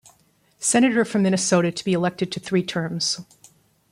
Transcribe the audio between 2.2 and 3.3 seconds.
to three terms.